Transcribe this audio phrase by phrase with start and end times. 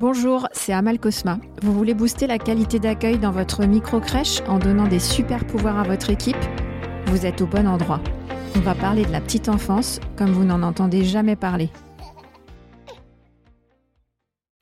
[0.00, 1.38] Bonjour, c'est Amal Cosma.
[1.62, 5.84] Vous voulez booster la qualité d'accueil dans votre micro-crèche en donnant des super pouvoirs à
[5.84, 6.36] votre équipe?
[7.06, 8.00] Vous êtes au bon endroit.
[8.56, 11.70] On va parler de la petite enfance comme vous n'en entendez jamais parler.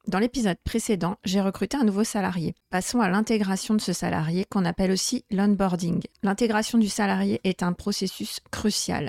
[0.07, 2.55] Dans l'épisode précédent, j'ai recruté un nouveau salarié.
[2.69, 6.03] Passons à l'intégration de ce salarié qu'on appelle aussi l'onboarding.
[6.23, 9.09] L'intégration du salarié est un processus crucial.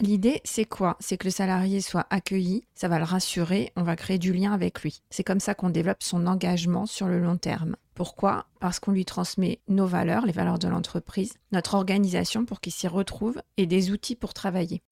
[0.00, 0.96] L'idée, c'est quoi?
[0.98, 4.52] C'est que le salarié soit accueilli, ça va le rassurer, on va créer du lien
[4.52, 5.02] avec lui.
[5.10, 7.76] C'est comme ça qu'on développe son engagement sur le long terme.
[7.94, 8.46] Pourquoi?
[8.58, 12.88] Parce qu'on lui transmet nos valeurs, les valeurs de l'entreprise, notre organisation pour qu'il s'y
[12.88, 14.82] retrouve et des outils pour travailler.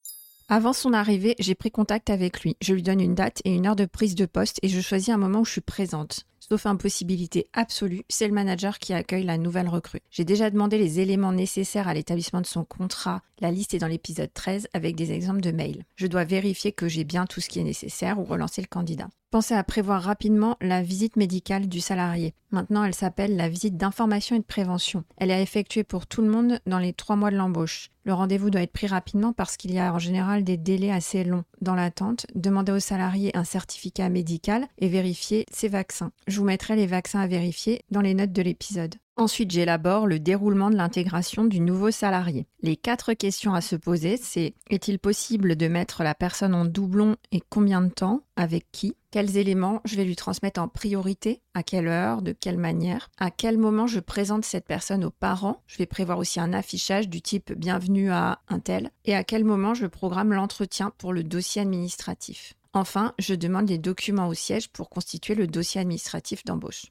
[0.48, 2.56] Avant son arrivée, j'ai pris contact avec lui.
[2.61, 5.09] Je lui donne une date et une heure de prise de poste et je choisis
[5.09, 6.27] un moment où je suis présente.
[6.39, 10.03] Sauf impossibilité absolue, c'est le manager qui accueille la nouvelle recrue.
[10.11, 13.23] J'ai déjà demandé les éléments nécessaires à l'établissement de son contrat.
[13.42, 15.84] La liste est dans l'épisode 13 avec des exemples de mails.
[15.96, 19.09] Je dois vérifier que j'ai bien tout ce qui est nécessaire ou relancer le candidat.
[19.33, 22.34] Pensez à prévoir rapidement la visite médicale du salarié.
[22.52, 25.02] Maintenant, elle s'appelle la visite d'information et de prévention.
[25.17, 27.91] Elle est effectuée pour tout le monde dans les trois mois de l'embauche.
[28.05, 31.24] Le rendez-vous doit être pris rapidement parce qu'il y a en général des délais assez
[31.24, 32.27] longs dans l'attente.
[32.36, 36.12] Demandez au salarié un certificat médical et vérifier ses vaccins.
[36.28, 38.95] Je vous mettrai les vaccins à vérifier dans les notes de l'épisode.
[39.18, 42.46] Ensuite, j'élabore le déroulement de l'intégration du nouveau salarié.
[42.62, 47.16] Les quatre questions à se poser, c'est est-il possible de mettre la personne en doublon
[47.30, 51.62] et combien de temps Avec qui Quels éléments je vais lui transmettre en priorité À
[51.62, 55.77] quelle heure De quelle manière À quel moment je présente cette personne aux parents Je
[55.77, 58.90] vais prévoir aussi un affichage du type bienvenue à un tel.
[59.05, 63.77] Et à quel moment je programme l'entretien pour le dossier administratif Enfin, je demande les
[63.77, 66.86] documents au siège pour constituer le dossier administratif d'embauche.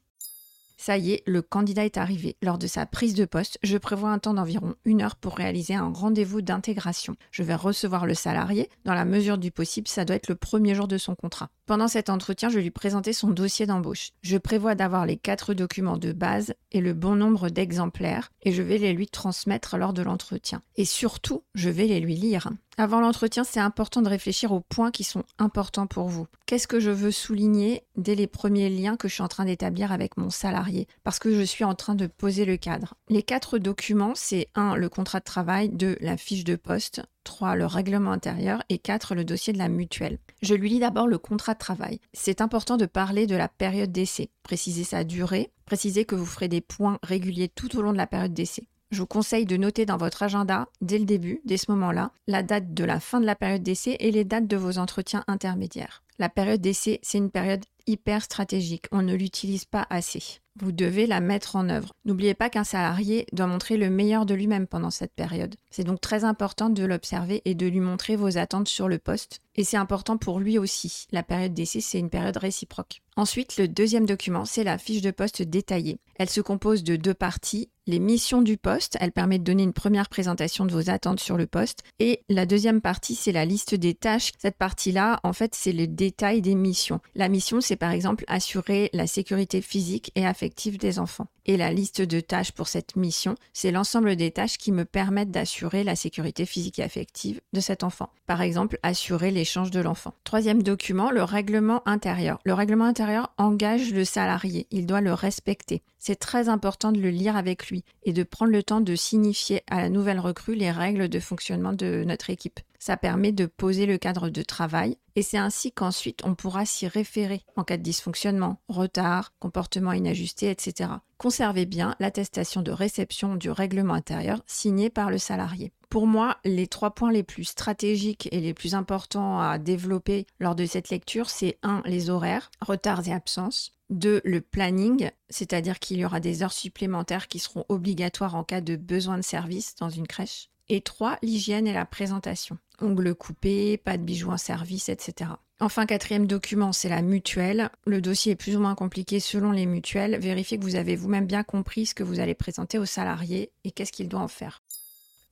[0.84, 2.34] Ça y est, le candidat est arrivé.
[2.42, 5.76] Lors de sa prise de poste, je prévois un temps d'environ une heure pour réaliser
[5.76, 7.14] un rendez-vous d'intégration.
[7.30, 8.68] Je vais recevoir le salarié.
[8.84, 11.50] Dans la mesure du possible, ça doit être le premier jour de son contrat.
[11.72, 14.10] Pendant cet entretien, je lui présenter son dossier d'embauche.
[14.20, 18.60] Je prévois d'avoir les quatre documents de base et le bon nombre d'exemplaires et je
[18.60, 20.60] vais les lui transmettre lors de l'entretien.
[20.76, 22.50] Et surtout, je vais les lui lire.
[22.76, 26.26] Avant l'entretien, c'est important de réfléchir aux points qui sont importants pour vous.
[26.44, 29.92] Qu'est-ce que je veux souligner dès les premiers liens que je suis en train d'établir
[29.92, 30.88] avec mon salarié?
[31.04, 32.94] Parce que je suis en train de poser le cadre.
[33.08, 34.76] Les quatre documents, c'est 1.
[34.76, 35.96] le contrat de travail, 2.
[36.00, 37.56] la fiche de poste, 3.
[37.56, 39.14] le règlement intérieur et 4.
[39.14, 40.18] le dossier de la mutuelle.
[40.42, 42.00] Je lui lis d'abord le contrat de travail.
[42.12, 46.48] C'est important de parler de la période d'essai, préciser sa durée, préciser que vous ferez
[46.48, 48.68] des points réguliers tout au long de la période d'essai.
[48.92, 52.42] Je vous conseille de noter dans votre agenda, dès le début, dès ce moment-là, la
[52.42, 56.02] date de la fin de la période d'essai et les dates de vos entretiens intermédiaires.
[56.18, 58.86] La période d'essai, c'est une période hyper stratégique.
[58.92, 60.40] On ne l'utilise pas assez.
[60.60, 61.94] Vous devez la mettre en œuvre.
[62.04, 65.54] N'oubliez pas qu'un salarié doit montrer le meilleur de lui-même pendant cette période.
[65.70, 69.40] C'est donc très important de l'observer et de lui montrer vos attentes sur le poste.
[69.54, 71.06] Et c'est important pour lui aussi.
[71.10, 73.00] La période d'essai, c'est une période réciproque.
[73.16, 75.98] Ensuite, le deuxième document, c'est la fiche de poste détaillée.
[76.16, 77.70] Elle se compose de deux parties.
[77.86, 81.36] Les missions du poste, elle permet de donner une première présentation de vos attentes sur
[81.36, 81.82] le poste.
[81.98, 84.32] Et la deuxième partie, c'est la liste des tâches.
[84.38, 86.98] Cette partie-là, en fait, c'est le détail des missions.
[87.14, 91.28] La mission, c'est par exemple assurer la sécurité physique et affective des enfants.
[91.46, 95.30] Et la liste de tâches pour cette mission, c'est l'ensemble des tâches qui me permettent
[95.30, 98.10] d'assurer la sécurité physique et affective de cet enfant.
[98.26, 100.14] Par exemple, assurer l'échange de l'enfant.
[100.24, 102.38] Troisième document, le règlement intérieur.
[102.44, 105.82] Le règlement intérieur engage le salarié, il doit le respecter.
[105.98, 109.62] C'est très important de le lire avec lui et de prendre le temps de signifier
[109.70, 112.60] à la nouvelle recrue les règles de fonctionnement de notre équipe.
[112.80, 116.88] Ça permet de poser le cadre de travail et c'est ainsi qu'ensuite on pourra s'y
[116.88, 120.90] référer en cas de dysfonctionnement, retard, comportement inajusté, etc.
[121.22, 125.72] Conservez bien l'attestation de réception du règlement intérieur signée par le salarié.
[125.88, 130.56] Pour moi, les trois points les plus stratégiques et les plus importants à développer lors
[130.56, 131.82] de cette lecture, c'est 1.
[131.84, 133.78] les horaires, retards et absences.
[133.90, 134.20] 2.
[134.24, 138.74] le planning, c'est-à-dire qu'il y aura des heures supplémentaires qui seront obligatoires en cas de
[138.74, 140.50] besoin de service dans une crèche.
[140.68, 141.18] Et 3.
[141.22, 145.30] l'hygiène et la présentation ongles coupés, pas de bijoux en service, etc.
[145.60, 147.70] Enfin, quatrième document, c'est la mutuelle.
[147.86, 150.18] Le dossier est plus ou moins compliqué selon les mutuelles.
[150.18, 153.70] Vérifiez que vous avez vous-même bien compris ce que vous allez présenter au salarié et
[153.70, 154.62] qu'est-ce qu'il doit en faire.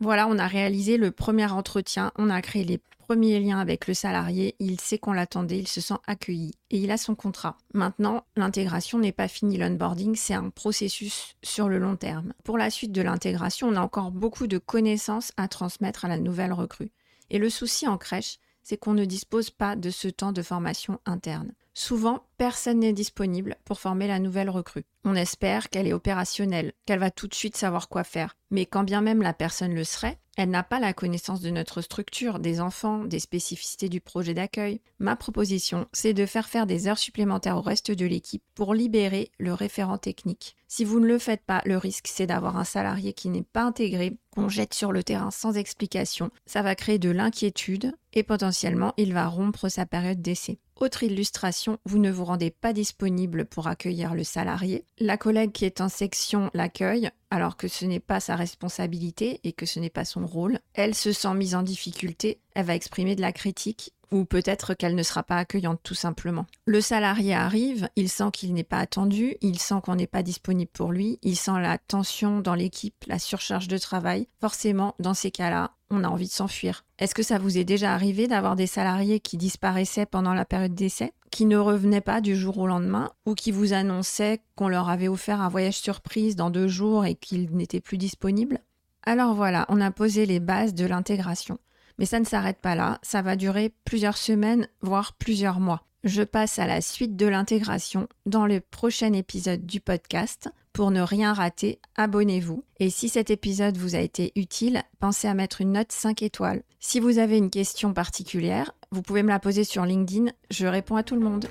[0.02, 3.92] Voilà, on a réalisé le premier entretien, on a créé les premiers liens avec le
[3.92, 7.58] salarié, il sait qu'on l'attendait, il se sent accueilli et il a son contrat.
[7.74, 12.32] Maintenant, l'intégration n'est pas finie, l'onboarding, c'est un processus sur le long terme.
[12.44, 16.18] Pour la suite de l'intégration, on a encore beaucoup de connaissances à transmettre à la
[16.18, 16.92] nouvelle recrue.
[17.28, 20.98] Et le souci en crèche, c'est qu'on ne dispose pas de ce temps de formation
[21.04, 21.52] interne.
[21.82, 24.84] Souvent, personne n'est disponible pour former la nouvelle recrue.
[25.04, 28.36] On espère qu'elle est opérationnelle, qu'elle va tout de suite savoir quoi faire.
[28.50, 31.80] Mais quand bien même la personne le serait, elle n'a pas la connaissance de notre
[31.80, 34.82] structure, des enfants, des spécificités du projet d'accueil.
[34.98, 39.32] Ma proposition, c'est de faire faire des heures supplémentaires au reste de l'équipe pour libérer
[39.38, 40.56] le référent technique.
[40.68, 43.62] Si vous ne le faites pas, le risque c'est d'avoir un salarié qui n'est pas
[43.62, 46.30] intégré, qu'on jette sur le terrain sans explication.
[46.44, 50.58] Ça va créer de l'inquiétude et potentiellement il va rompre sa période d'essai.
[50.80, 54.86] Autre illustration, vous ne vous rendez pas disponible pour accueillir le salarié.
[54.98, 59.52] La collègue qui est en section l'accueille alors que ce n'est pas sa responsabilité et
[59.52, 60.58] que ce n'est pas son rôle.
[60.72, 64.94] Elle se sent mise en difficulté, elle va exprimer de la critique ou peut-être qu'elle
[64.94, 66.46] ne sera pas accueillante tout simplement.
[66.66, 70.70] Le salarié arrive, il sent qu'il n'est pas attendu, il sent qu'on n'est pas disponible
[70.72, 74.28] pour lui, il sent la tension dans l'équipe, la surcharge de travail.
[74.40, 76.84] Forcément, dans ces cas-là, on a envie de s'enfuir.
[76.98, 80.74] Est-ce que ça vous est déjà arrivé d'avoir des salariés qui disparaissaient pendant la période
[80.74, 84.88] d'essai, qui ne revenaient pas du jour au lendemain, ou qui vous annonçaient qu'on leur
[84.88, 88.60] avait offert un voyage surprise dans deux jours et qu'ils n'étaient plus disponibles?
[89.02, 91.58] Alors voilà, on a posé les bases de l'intégration.
[92.00, 95.84] Mais ça ne s'arrête pas là, ça va durer plusieurs semaines, voire plusieurs mois.
[96.02, 100.48] Je passe à la suite de l'intégration dans le prochain épisode du podcast.
[100.72, 102.64] Pour ne rien rater, abonnez-vous.
[102.78, 106.62] Et si cet épisode vous a été utile, pensez à mettre une note 5 étoiles.
[106.78, 110.96] Si vous avez une question particulière, vous pouvez me la poser sur LinkedIn, je réponds
[110.96, 111.46] à tout le monde.